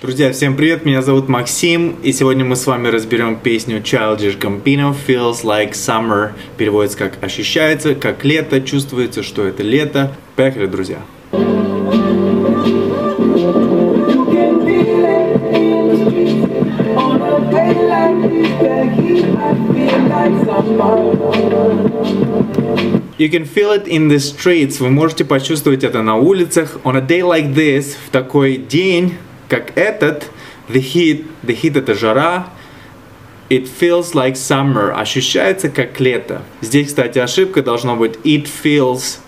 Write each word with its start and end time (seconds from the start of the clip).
Друзья, 0.00 0.30
всем 0.30 0.56
привет, 0.56 0.84
меня 0.84 1.02
зовут 1.02 1.28
Максим, 1.28 1.96
и 2.04 2.12
сегодня 2.12 2.44
мы 2.44 2.54
с 2.54 2.64
вами 2.68 2.86
разберем 2.86 3.34
песню 3.34 3.78
Childish 3.78 4.38
Gambino 4.38 4.94
«Feels 4.94 5.42
Like 5.42 5.72
Summer». 5.72 6.34
Переводится 6.56 6.98
как 6.98 7.20
«ощущается», 7.20 7.96
как 7.96 8.24
«лето», 8.24 8.60
чувствуется, 8.60 9.24
что 9.24 9.44
это 9.44 9.64
лето. 9.64 10.14
Поехали, 10.36 10.66
друзья. 10.66 10.98
You 23.18 23.28
can 23.28 23.44
feel 23.44 23.72
it 23.72 23.88
in 23.88 24.06
the 24.08 24.18
streets. 24.18 24.78
Вы 24.78 24.90
можете 24.90 25.24
почувствовать 25.24 25.82
это 25.82 26.04
на 26.04 26.14
улицах. 26.14 26.78
On 26.84 26.96
a 26.96 27.00
day 27.00 27.22
like 27.22 27.52
this, 27.52 27.96
в 28.06 28.10
такой 28.10 28.58
день, 28.58 29.14
как 29.48 29.76
этот, 29.76 30.30
the 30.68 30.80
heat, 30.80 31.26
the 31.42 31.58
heat 31.60 31.78
это 31.78 31.94
жара, 31.94 32.50
it 33.48 33.66
feels 33.66 34.12
like 34.14 34.34
summer, 34.34 34.92
ощущается 34.92 35.68
как 35.70 35.98
лето. 36.00 36.42
Здесь, 36.60 36.88
кстати, 36.88 37.18
ошибка 37.18 37.62
должно 37.62 37.96
быть. 37.96 38.18
It 38.24 38.46
feels 38.46 39.18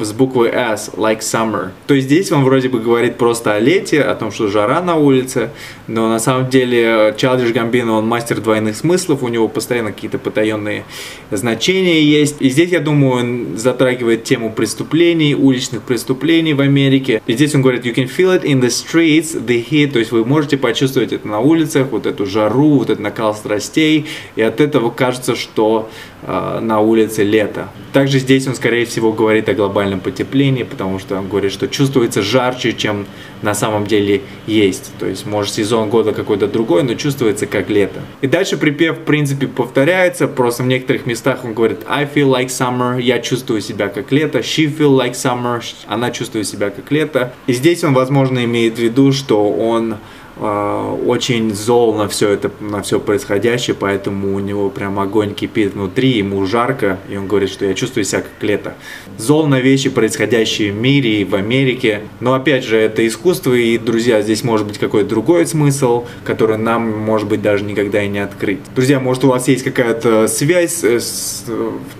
с 0.00 0.12
буквы 0.12 0.48
S, 0.48 0.90
like 0.94 1.20
summer. 1.20 1.70
То 1.86 1.94
есть 1.94 2.06
здесь 2.06 2.30
он 2.32 2.44
вроде 2.44 2.68
бы 2.68 2.80
говорит 2.80 3.16
просто 3.16 3.54
о 3.54 3.58
лете, 3.58 4.02
о 4.02 4.14
том, 4.14 4.30
что 4.30 4.48
жара 4.48 4.80
на 4.80 4.96
улице, 4.96 5.50
но 5.86 6.08
на 6.08 6.18
самом 6.18 6.48
деле 6.48 7.14
Childish 7.16 7.52
Gambino, 7.52 7.98
он 7.98 8.06
мастер 8.06 8.40
двойных 8.40 8.76
смыслов, 8.76 9.22
у 9.22 9.28
него 9.28 9.48
постоянно 9.48 9.92
какие-то 9.92 10.18
потаенные 10.18 10.84
значения 11.30 12.02
есть. 12.02 12.36
И 12.40 12.48
здесь, 12.50 12.70
я 12.70 12.80
думаю, 12.80 13.12
он 13.12 13.58
затрагивает 13.58 14.24
тему 14.24 14.52
преступлений, 14.52 15.34
уличных 15.34 15.82
преступлений 15.82 16.54
в 16.54 16.60
Америке. 16.60 17.22
И 17.26 17.32
здесь 17.32 17.54
он 17.54 17.62
говорит, 17.62 17.84
you 17.84 17.94
can 17.94 18.08
feel 18.08 18.34
it 18.34 18.44
in 18.44 18.60
the 18.60 18.68
streets, 18.68 19.34
the 19.34 19.64
heat, 19.68 19.92
то 19.92 19.98
есть 19.98 20.12
вы 20.12 20.24
можете 20.24 20.56
почувствовать 20.56 21.12
это 21.12 21.26
на 21.26 21.40
улицах, 21.40 21.88
вот 21.90 22.06
эту 22.06 22.26
жару, 22.26 22.78
вот 22.78 22.90
этот 22.90 23.00
накал 23.00 23.34
страстей, 23.34 24.06
и 24.36 24.42
от 24.42 24.60
этого 24.60 24.90
кажется, 24.90 25.34
что 25.34 25.88
э, 26.22 26.60
на 26.60 26.80
улице 26.80 27.24
лето. 27.24 27.68
Также 27.92 28.18
здесь 28.18 28.46
он, 28.46 28.54
скорее 28.54 28.86
всего, 28.86 29.12
говорит 29.12 29.48
о 29.48 29.54
глобальном 29.54 29.69
потеплении, 29.70 30.62
потому 30.62 30.98
что 30.98 31.16
он 31.16 31.28
говорит, 31.28 31.52
что 31.52 31.68
чувствуется 31.68 32.22
жарче, 32.22 32.72
чем 32.72 33.06
на 33.42 33.54
самом 33.54 33.86
деле 33.86 34.22
есть. 34.46 34.92
То 34.98 35.06
есть, 35.06 35.26
может, 35.26 35.54
сезон 35.54 35.90
года 35.90 36.12
какой-то 36.12 36.46
другой, 36.46 36.82
но 36.82 36.94
чувствуется 36.94 37.46
как 37.46 37.70
лето. 37.70 38.00
И 38.20 38.26
дальше 38.26 38.56
припев, 38.56 38.98
в 38.98 39.04
принципе, 39.04 39.46
повторяется, 39.46 40.28
просто 40.28 40.62
в 40.62 40.66
некоторых 40.66 41.06
местах 41.06 41.44
он 41.44 41.54
говорит 41.54 41.80
I 41.88 42.04
feel 42.04 42.30
like 42.30 42.48
summer, 42.48 43.00
я 43.00 43.18
чувствую 43.20 43.60
себя 43.60 43.88
как 43.88 44.12
лето, 44.12 44.38
she 44.38 44.66
feel 44.66 44.96
like 44.96 45.12
summer, 45.12 45.62
она 45.86 46.10
чувствует 46.10 46.46
себя 46.46 46.70
как 46.70 46.90
лето. 46.90 47.32
И 47.46 47.52
здесь 47.52 47.84
он, 47.84 47.94
возможно, 47.94 48.44
имеет 48.44 48.74
в 48.74 48.78
виду, 48.78 49.12
что 49.12 49.50
он 49.50 49.96
очень 50.40 51.54
зол 51.54 51.94
на 51.94 52.08
все 52.08 52.30
это, 52.30 52.50
на 52.60 52.82
все 52.82 52.98
происходящее, 52.98 53.76
поэтому 53.78 54.34
у 54.34 54.38
него 54.38 54.70
прям 54.70 54.98
огонь 54.98 55.34
кипит 55.34 55.74
внутри, 55.74 56.16
ему 56.16 56.44
жарко, 56.46 56.98
и 57.10 57.16
он 57.16 57.26
говорит, 57.26 57.50
что 57.50 57.66
я 57.66 57.74
чувствую 57.74 58.04
себя 58.04 58.22
как 58.22 58.42
лето. 58.42 58.74
Зол 59.18 59.46
на 59.46 59.60
вещи, 59.60 59.90
происходящие 59.90 60.72
в 60.72 60.76
мире 60.76 61.20
и 61.20 61.24
в 61.24 61.34
Америке, 61.34 62.02
но 62.20 62.32
опять 62.32 62.64
же, 62.64 62.78
это 62.78 63.06
искусство, 63.06 63.52
и, 63.52 63.76
друзья, 63.76 64.22
здесь 64.22 64.42
может 64.42 64.66
быть 64.66 64.78
какой-то 64.78 65.10
другой 65.10 65.46
смысл, 65.46 66.06
который 66.24 66.56
нам, 66.56 66.90
может 66.98 67.28
быть, 67.28 67.42
даже 67.42 67.64
никогда 67.64 68.02
и 68.02 68.08
не 68.08 68.20
открыть. 68.20 68.60
Друзья, 68.74 68.98
может, 68.98 69.24
у 69.24 69.28
вас 69.28 69.46
есть 69.48 69.62
какая-то 69.62 70.26
связь 70.26 70.82
э, 70.84 71.00
с, 71.00 71.44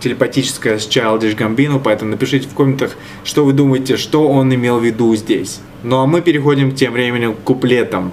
телепатическая 0.01 0.79
с 0.79 0.89
Childish 0.89 1.37
Gambino, 1.37 1.81
поэтому 1.83 2.13
напишите 2.13 2.49
в 2.49 2.55
комментах, 2.55 2.97
что 3.23 3.45
вы 3.45 3.53
думаете, 3.53 3.99
что 3.99 4.27
он 4.29 4.55
имел 4.55 4.79
в 4.79 4.85
виду 4.85 5.15
здесь. 5.15 5.61
Ну 5.83 6.01
а 6.01 6.07
мы 6.07 6.21
переходим 6.21 6.75
тем 6.75 6.93
временем 6.93 7.35
к 7.35 7.41
куплетам. 7.43 8.13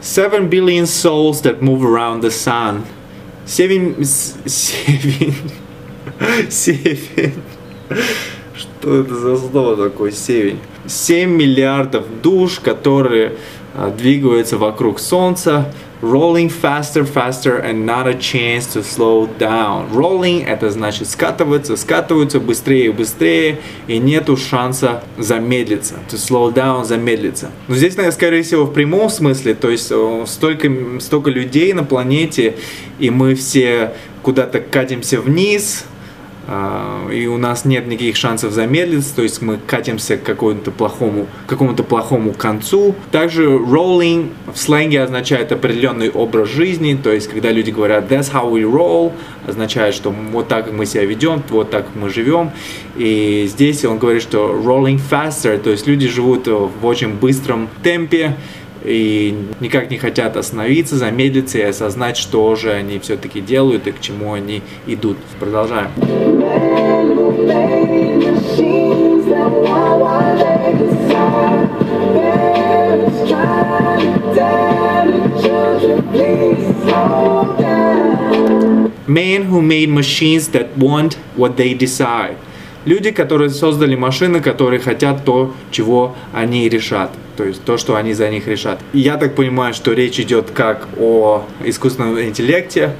Seven 0.00 0.48
billion 0.48 0.86
souls 0.86 1.42
that 1.42 1.60
move 1.60 1.84
around 1.84 2.22
the 2.22 2.30
sun. 2.30 2.84
Seven... 3.44 4.02
Seven... 4.04 5.34
Seven... 6.48 7.42
Что 8.86 9.00
это 9.00 9.16
за 9.16 9.36
слово 9.36 9.76
такое, 9.76 10.12
севень? 10.12 10.60
7 10.86 11.28
миллиардов 11.28 12.04
душ, 12.22 12.60
которые 12.60 13.32
а, 13.74 13.90
двигаются 13.90 14.58
вокруг 14.58 15.00
Солнца. 15.00 15.74
Rolling 16.02 16.52
faster, 16.62 17.02
faster 17.02 17.60
and 17.64 17.84
not 17.84 18.06
a 18.06 18.14
chance 18.14 18.68
to 18.74 18.84
slow 18.84 19.28
down. 19.40 19.92
Rolling 19.92 20.46
это 20.46 20.70
значит 20.70 21.08
скатываться, 21.08 21.74
скатываются 21.76 22.38
быстрее 22.38 22.86
и 22.86 22.90
быстрее 22.90 23.58
и 23.88 23.98
нету 23.98 24.36
шанса 24.36 25.02
замедлиться. 25.18 25.94
To 26.08 26.14
slow 26.14 26.54
down, 26.54 26.84
замедлиться. 26.84 27.50
Но 27.66 27.74
здесь, 27.74 27.96
наверное, 27.96 28.14
скорее 28.14 28.42
всего, 28.44 28.66
в 28.66 28.72
прямом 28.72 29.10
смысле, 29.10 29.54
то 29.54 29.68
есть 29.68 29.90
столько, 30.26 30.70
столько 31.00 31.30
людей 31.30 31.72
на 31.72 31.82
планете, 31.82 32.54
и 33.00 33.10
мы 33.10 33.34
все 33.34 33.94
куда-то 34.22 34.60
катимся 34.60 35.20
вниз, 35.20 35.86
и 37.12 37.26
у 37.26 37.38
нас 37.38 37.64
нет 37.64 37.86
никаких 37.86 38.16
шансов 38.16 38.52
замедлиться, 38.52 39.16
то 39.16 39.22
есть 39.22 39.42
мы 39.42 39.58
катимся 39.58 40.16
к 40.16 40.22
какому-то 40.22 40.70
плохому, 40.70 41.26
какому-то 41.46 41.82
плохому 41.82 42.32
концу. 42.32 42.94
Также 43.10 43.46
rolling 43.46 44.30
в 44.52 44.56
сленге 44.56 45.02
означает 45.02 45.50
определенный 45.50 46.10
образ 46.10 46.48
жизни, 46.48 46.98
то 47.02 47.12
есть 47.12 47.28
когда 47.28 47.50
люди 47.50 47.70
говорят 47.70 48.10
that's 48.10 48.32
how 48.32 48.50
we 48.50 48.62
roll, 48.62 49.12
означает, 49.46 49.94
что 49.94 50.10
вот 50.10 50.48
так 50.48 50.72
мы 50.72 50.86
себя 50.86 51.04
ведем, 51.04 51.42
вот 51.50 51.70
так 51.70 51.86
мы 51.94 52.10
живем. 52.10 52.50
И 52.96 53.46
здесь 53.48 53.84
он 53.84 53.98
говорит, 53.98 54.22
что 54.22 54.52
rolling 54.52 55.00
faster, 55.10 55.58
то 55.58 55.70
есть 55.70 55.86
люди 55.86 56.06
живут 56.06 56.46
в 56.46 56.86
очень 56.86 57.12
быстром 57.14 57.68
темпе, 57.82 58.36
и 58.84 59.34
никак 59.60 59.90
не 59.90 59.98
хотят 59.98 60.36
остановиться, 60.36 60.96
замедлиться 60.96 61.58
и 61.58 61.62
осознать, 61.62 62.16
что 62.16 62.54
же 62.56 62.72
они 62.72 62.98
все-таки 62.98 63.40
делают 63.40 63.86
и 63.86 63.92
к 63.92 64.00
чему 64.00 64.32
они 64.32 64.62
идут. 64.86 65.16
Продолжаем. 65.40 65.90
Man 79.08 79.44
who 79.44 79.62
made 79.62 79.88
machines 79.88 80.48
that 80.48 80.76
want 80.76 81.16
what 81.36 81.56
they 81.56 81.74
decide. 81.74 82.36
Люди, 82.84 83.10
которые 83.10 83.50
создали 83.50 83.96
машины, 83.96 84.40
которые 84.40 84.80
хотят 84.80 85.24
то, 85.24 85.52
чего 85.70 86.14
они 86.32 86.68
решат. 86.68 87.10
То 87.36 87.44
есть 87.44 87.62
то, 87.64 87.76
что 87.76 87.96
они 87.96 88.14
за 88.14 88.28
них 88.30 88.46
решат. 88.48 88.80
И 88.92 89.00
я 89.00 89.16
так 89.16 89.34
понимаю, 89.34 89.74
что 89.74 89.92
речь 89.92 90.18
идет 90.18 90.50
как 90.50 90.88
о 90.98 91.44
искусственном 91.64 92.20
интеллекте. 92.20 92.92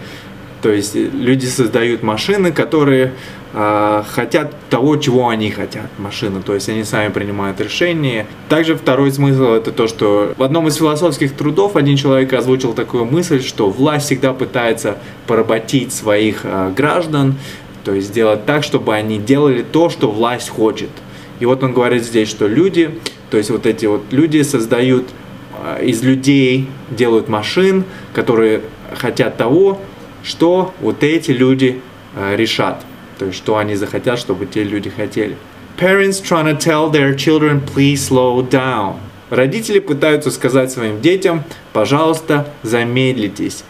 То 0.62 0.72
есть 0.72 0.94
люди 0.94 1.46
создают 1.46 2.02
машины, 2.02 2.50
которые 2.50 3.12
э, 3.52 4.02
хотят 4.08 4.54
того, 4.68 4.96
чего 4.96 5.28
они 5.28 5.50
хотят, 5.50 5.86
машины. 5.98 6.42
То 6.42 6.54
есть 6.54 6.68
они 6.68 6.84
сами 6.84 7.12
принимают 7.12 7.60
решения. 7.60 8.26
Также 8.48 8.76
второй 8.76 9.12
смысл 9.12 9.52
это 9.52 9.70
то, 9.70 9.86
что 9.86 10.34
в 10.36 10.42
одном 10.42 10.68
из 10.68 10.76
философских 10.76 11.34
трудов 11.34 11.76
один 11.76 11.96
человек 11.96 12.32
озвучил 12.32 12.72
такую 12.72 13.04
мысль, 13.04 13.42
что 13.42 13.70
власть 13.70 14.06
всегда 14.06 14.32
пытается 14.32 14.96
поработить 15.26 15.92
своих 15.92 16.40
э, 16.44 16.72
граждан, 16.76 17.36
то 17.84 17.94
есть 17.94 18.08
сделать 18.08 18.44
так, 18.44 18.64
чтобы 18.64 18.94
они 18.94 19.18
делали 19.18 19.62
то, 19.62 19.88
что 19.88 20.10
власть 20.10 20.48
хочет. 20.48 20.90
И 21.38 21.46
вот 21.46 21.62
он 21.62 21.72
говорит 21.72 22.02
здесь, 22.02 22.28
что 22.28 22.46
люди, 22.48 22.98
то 23.30 23.36
есть 23.36 23.50
вот 23.50 23.66
эти 23.66 23.86
вот 23.86 24.12
люди 24.12 24.42
создают 24.42 25.06
а, 25.52 25.80
из 25.80 26.02
людей, 26.02 26.68
делают 26.90 27.28
машин, 27.28 27.84
которые 28.12 28.62
хотят 28.94 29.36
того, 29.36 29.80
что 30.22 30.74
вот 30.80 31.02
эти 31.02 31.30
люди 31.30 31.80
а, 32.14 32.36
решат. 32.36 32.84
То 33.18 33.26
есть 33.26 33.38
что 33.38 33.56
они 33.56 33.74
захотят, 33.74 34.18
чтобы 34.18 34.46
те 34.46 34.62
люди 34.62 34.90
хотели. 34.90 35.36
Parents 35.78 36.22
trying 36.22 36.46
to 36.46 36.56
tell 36.56 36.90
their 36.90 37.14
children, 37.14 37.60
please 37.60 38.08
slow 38.08 38.48
down. 38.48 38.96
Родители 39.28 39.80
пытаются 39.80 40.30
сказать 40.30 40.70
своим 40.70 41.00
детям, 41.00 41.42
пожалуйста, 41.72 42.46
замедлитесь. 42.62 43.64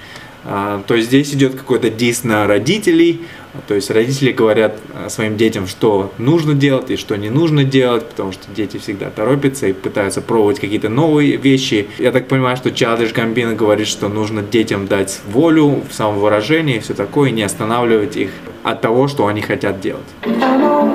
А, 0.48 0.80
то 0.86 0.94
есть 0.94 1.08
здесь 1.08 1.34
идет 1.34 1.56
какой-то 1.56 1.90
дис 1.90 2.22
на 2.22 2.46
родителей, 2.46 3.22
то 3.66 3.74
есть 3.74 3.90
родители 3.90 4.30
говорят 4.30 4.78
а, 4.94 5.08
своим 5.08 5.36
детям, 5.36 5.66
что 5.66 6.12
нужно 6.18 6.54
делать 6.54 6.90
и 6.90 6.96
что 6.96 7.16
не 7.16 7.30
нужно 7.30 7.64
делать, 7.64 8.06
потому 8.06 8.30
что 8.30 8.42
дети 8.54 8.78
всегда 8.78 9.10
торопятся 9.10 9.66
и 9.66 9.72
пытаются 9.72 10.20
пробовать 10.20 10.60
какие-то 10.60 10.88
новые 10.88 11.36
вещи. 11.36 11.88
Я 11.98 12.12
так 12.12 12.28
понимаю, 12.28 12.56
что 12.56 12.68
Childish 12.68 13.12
Gambino 13.12 13.56
говорит, 13.56 13.88
что 13.88 14.08
нужно 14.08 14.42
детям 14.42 14.86
дать 14.86 15.20
волю 15.26 15.82
в 15.88 15.92
самовыражении 15.92 16.76
и 16.76 16.80
все 16.80 16.94
такое, 16.94 17.30
и 17.30 17.32
не 17.32 17.42
останавливать 17.42 18.16
их 18.16 18.30
от 18.62 18.80
того, 18.80 19.08
что 19.08 19.26
они 19.26 19.40
хотят 19.40 19.80
делать. 19.80 20.06
I 20.24 20.58
know 20.58 20.86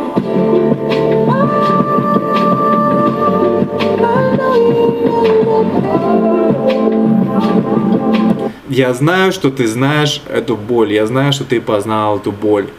Я 8.71 8.94
знаю, 8.94 9.33
что 9.33 9.50
ты 9.51 9.68
знаешь 9.68 10.21
эту 10.29 10.56
боль. 10.56 10.94
Я 10.94 11.06
знаю, 11.06 11.33
что 11.33 11.44
ты 11.44 11.59
познал 11.59 12.19
эту 12.19 12.31
боль. 12.31 12.69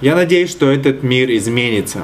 Я 0.00 0.14
надеюсь, 0.14 0.52
что 0.52 0.70
этот 0.70 1.02
мир 1.02 1.28
изменится. 1.32 2.02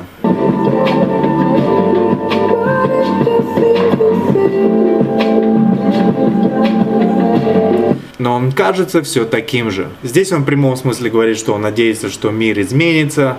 но 8.18 8.36
он 8.36 8.52
кажется 8.52 9.02
все 9.02 9.26
таким 9.26 9.70
же. 9.70 9.90
Здесь 10.02 10.32
он 10.32 10.42
в 10.42 10.46
прямом 10.46 10.76
смысле 10.76 11.10
говорит, 11.10 11.36
что 11.36 11.52
он 11.52 11.60
надеется, 11.60 12.08
что 12.08 12.30
мир 12.30 12.58
изменится, 12.58 13.36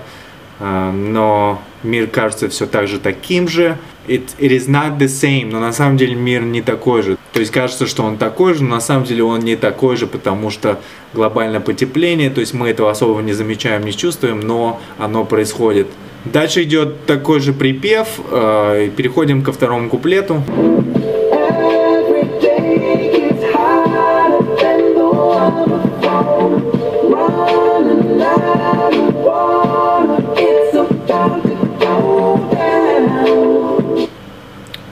но 0.60 1.62
мир 1.84 2.08
кажется 2.08 2.50
все 2.50 2.66
так 2.66 2.88
же 2.88 3.00
таким 3.00 3.48
же. 3.48 3.78
It, 4.08 4.36
it 4.38 4.52
is 4.52 4.68
not 4.68 5.00
the 5.00 5.08
same, 5.08 5.50
но 5.52 5.60
на 5.60 5.74
самом 5.74 5.98
деле 5.98 6.14
мир 6.16 6.44
не 6.44 6.62
такой 6.62 7.02
же. 7.02 7.18
То 7.34 7.40
есть 7.40 7.52
кажется, 7.52 7.88
что 7.88 8.04
он 8.04 8.18
такой 8.18 8.54
же, 8.54 8.64
но 8.64 8.76
на 8.76 8.82
самом 8.82 9.04
деле 9.04 9.24
он 9.24 9.40
не 9.40 9.56
такой 9.56 9.96
же, 9.98 10.06
потому 10.06 10.52
что 10.52 10.80
глобальное 11.14 11.60
потепление, 11.60 12.30
то 12.30 12.40
есть 12.40 12.54
мы 12.54 12.70
этого 12.70 12.92
особо 12.92 13.22
не 13.22 13.34
замечаем, 13.34 13.84
не 13.84 13.94
чувствуем, 13.94 14.42
но 14.42 14.80
оно 15.00 15.26
происходит. 15.26 15.88
Дальше 16.26 16.64
идет 16.64 17.06
такой 17.06 17.40
же 17.40 17.54
припев, 17.54 18.08
э, 18.32 18.90
переходим 18.96 19.42
ко 19.42 19.52
второму 19.52 19.90
куплету. 19.90 20.44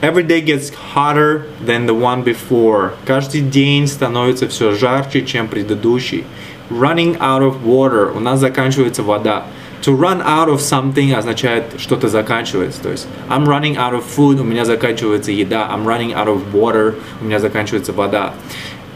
Every 0.01 0.23
day 0.23 0.39
gets 0.39 0.69
hotter 0.69 1.45
than 1.61 1.85
the 1.85 1.93
one 1.93 2.23
before. 2.23 2.93
Каждый 3.05 3.41
день 3.41 3.85
становится 3.85 4.47
все 4.47 4.71
жарче, 4.71 5.25
чем 5.25 5.47
предыдущий. 5.47 6.23
Running 6.69 7.17
out 7.19 7.41
of 7.41 7.63
water. 7.65 8.11
У 8.15 8.19
нас 8.19 8.39
заканчивается 8.39 9.03
вода. 9.03 9.45
To 9.83 9.95
run 9.95 10.21
out 10.21 10.49
of 10.49 10.59
something 10.61 11.13
означает 11.13 11.79
что-то 11.79 12.07
заканчивается. 12.07 12.81
То 12.81 12.91
есть 12.91 13.07
I'm 13.29 13.45
running 13.45 13.75
out 13.75 13.93
of 13.93 14.03
food, 14.05 14.39
у 14.39 14.43
меня 14.43 14.65
заканчивается 14.65 15.31
еда. 15.31 15.69
I'm 15.69 15.85
running 15.85 16.13
out 16.13 16.27
of 16.27 16.53
water, 16.53 16.95
у 17.21 17.25
меня 17.25 17.39
заканчивается 17.39 17.91
вода. 17.91 18.33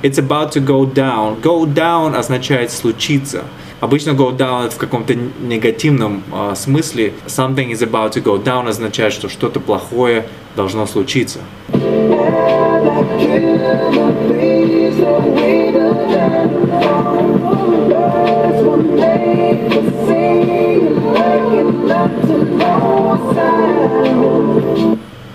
It's 0.04 0.18
about 0.18 0.52
to 0.54 0.60
go 0.60 0.86
down. 0.86 1.42
Go 1.42 1.66
down 1.66 2.16
означает 2.16 2.72
случиться. 2.72 3.46
Обычно 3.81 4.11
go 4.11 4.37
down 4.37 4.67
это 4.67 4.75
в 4.75 4.79
каком-то 4.79 5.15
негативном 5.15 6.25
э, 6.33 6.55
смысле. 6.57 7.13
Something 7.27 7.71
is 7.71 7.81
about 7.81 8.13
to 8.15 8.23
go 8.23 8.43
down 8.43 8.69
означает, 8.69 9.13
что 9.13 9.29
что-то 9.29 9.61
плохое 9.61 10.27
должно 10.57 10.87
случиться. 10.87 11.39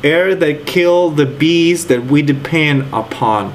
Air 0.04 0.36
that 0.36 0.66
kill 0.66 1.10
the 1.12 1.26
bees 1.26 1.86
that 1.86 2.08
we 2.10 2.22
depend 2.22 2.84
upon. 2.92 3.54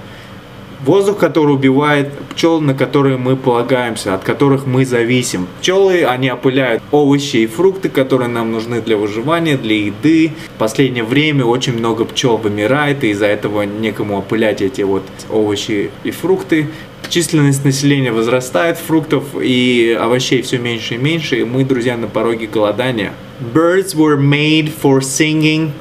Воздух, 0.84 1.18
который 1.18 1.54
убивает 1.54 2.12
пчел, 2.30 2.60
на 2.60 2.72
которые 2.72 3.16
мы 3.16 3.36
полагаемся, 3.36 4.14
от 4.14 4.22
которых 4.22 4.64
мы 4.66 4.84
зависим. 4.84 5.48
Пчелы, 5.60 6.04
они 6.04 6.30
опыляют 6.30 6.82
овощи 6.92 7.38
и 7.38 7.46
фрукты, 7.46 7.88
которые 7.88 8.28
нам 8.28 8.52
нужны 8.52 8.80
для 8.80 8.96
выживания, 8.96 9.56
для 9.56 9.76
еды. 9.86 10.32
В 10.54 10.58
последнее 10.58 11.02
время 11.02 11.44
очень 11.44 11.76
много 11.76 12.04
пчел 12.04 12.36
вымирает, 12.36 13.02
и 13.02 13.10
из-за 13.10 13.26
этого 13.26 13.62
некому 13.62 14.18
опылять 14.18 14.62
эти 14.62 14.82
вот 14.82 15.02
овощи 15.30 15.90
и 16.04 16.10
фрукты. 16.12 16.68
Численность 17.08 17.64
населения 17.64 18.12
возрастает, 18.12 18.78
фруктов 18.78 19.24
и 19.40 19.96
овощей 19.98 20.42
все 20.42 20.58
меньше 20.58 20.94
и 20.94 20.98
меньше, 20.98 21.40
и 21.40 21.44
мы, 21.44 21.64
друзья, 21.64 21.96
на 21.96 22.06
пороге 22.06 22.46
голодания. 22.46 23.12
Birds 23.40 23.94
were 23.94 24.18
made 24.18 24.72
for 24.80 25.00
singing, 25.00 25.72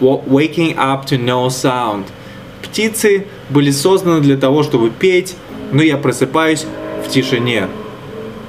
waking 0.00 0.76
up 0.76 1.06
to 1.06 1.18
no 1.18 1.48
sound. 1.48 2.04
Птицы 2.62 3.26
были 3.52 3.70
созданы 3.70 4.20
для 4.20 4.36
того, 4.36 4.62
чтобы 4.62 4.90
петь, 4.90 5.36
но 5.72 5.82
я 5.82 5.96
просыпаюсь 5.96 6.66
в 7.04 7.08
тишине. 7.08 7.68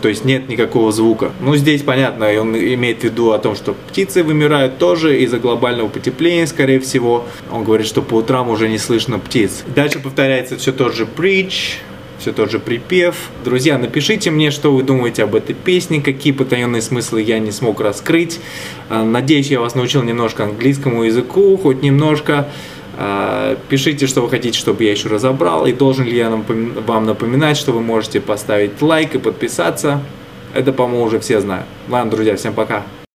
То 0.01 0.09
есть 0.09 0.25
нет 0.25 0.49
никакого 0.49 0.91
звука. 0.91 1.31
Ну, 1.39 1.55
здесь 1.55 1.81
понятно, 1.81 2.27
он 2.39 2.53
имеет 2.57 2.99
в 2.99 3.03
виду 3.05 3.31
о 3.31 3.39
том, 3.39 3.55
что 3.55 3.73
птицы 3.73 4.21
вымирают 4.21 4.77
тоже 4.77 5.21
из-за 5.21 5.39
глобального 5.39 5.87
потепления, 5.87 6.45
скорее 6.45 6.81
всего. 6.81 7.25
Он 7.51 7.63
говорит, 7.63 7.87
что 7.87 8.01
по 8.01 8.15
утрам 8.15 8.49
уже 8.49 8.67
не 8.67 8.77
слышно 8.77 9.17
птиц. 9.17 9.63
Дальше 9.73 9.99
повторяется 9.99 10.57
все 10.57 10.73
тот 10.73 10.93
же 10.93 11.05
preach, 11.05 11.77
все 12.19 12.33
тот 12.33 12.51
же 12.51 12.59
припев. 12.59 13.15
Друзья, 13.45 13.77
напишите 13.77 14.29
мне, 14.29 14.51
что 14.51 14.73
вы 14.73 14.83
думаете 14.83 15.23
об 15.23 15.35
этой 15.35 15.55
песне, 15.55 16.01
какие 16.01 16.33
потаенные 16.33 16.81
смыслы 16.81 17.21
я 17.21 17.39
не 17.39 17.51
смог 17.51 17.79
раскрыть. 17.79 18.39
А, 18.89 19.03
надеюсь, 19.03 19.47
я 19.47 19.61
вас 19.61 19.75
научил 19.75 20.03
немножко 20.03 20.43
английскому 20.43 21.03
языку, 21.03 21.55
хоть 21.55 21.81
немножко. 21.81 22.49
А, 22.97 23.57
пишите, 23.69 24.07
что 24.07 24.21
вы 24.21 24.29
хотите, 24.29 24.57
чтобы 24.57 24.83
я 24.83 24.91
еще 24.91 25.09
разобрал, 25.09 25.65
и 25.65 25.73
должен 25.73 26.05
ли 26.05 26.15
я 26.15 26.29
вам 26.29 27.05
напоминать, 27.05 27.57
что 27.57 27.71
вы 27.71 27.81
можете 27.81 28.21
поставить 28.21 28.81
лайк 28.81 29.15
и 29.15 29.19
подписаться. 29.19 30.01
Это, 30.53 30.71
по-моему, 30.71 31.03
уже 31.03 31.19
все 31.19 31.41
знают. 31.41 31.65
Ладно, 31.89 32.11
друзья, 32.11 32.35
всем 32.35 32.53
пока. 32.53 32.83